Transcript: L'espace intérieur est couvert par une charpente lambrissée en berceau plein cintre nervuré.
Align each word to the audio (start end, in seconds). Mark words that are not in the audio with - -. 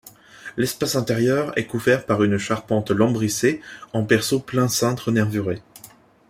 L'espace 0.57 0.95
intérieur 0.95 1.55
est 1.59 1.67
couvert 1.67 2.07
par 2.07 2.23
une 2.23 2.39
charpente 2.39 2.89
lambrissée 2.89 3.61
en 3.93 4.01
berceau 4.01 4.39
plein 4.39 4.67
cintre 4.67 5.11
nervuré. 5.11 5.61